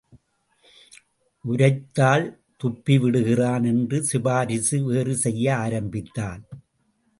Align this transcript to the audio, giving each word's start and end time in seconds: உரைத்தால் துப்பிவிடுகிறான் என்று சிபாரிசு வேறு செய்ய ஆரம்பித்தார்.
உரைத்தால் 1.45 2.25
துப்பிவிடுகிறான் 2.63 3.65
என்று 3.65 4.03
சிபாரிசு 4.03 4.83
வேறு 4.83 5.15
செய்ய 5.15 5.57
ஆரம்பித்தார். 5.57 6.41